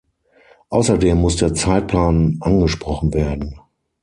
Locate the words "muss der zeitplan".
1.21-2.39